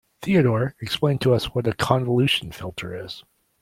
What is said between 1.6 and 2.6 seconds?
a convolution